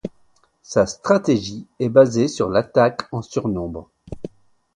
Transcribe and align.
Sa 0.63 0.87
stratégie 0.87 1.67
est 1.79 1.89
basée 1.89 2.27
sur 2.27 2.49
l'attaque 2.49 3.03
en 3.11 3.21
surnombre. 3.21 3.87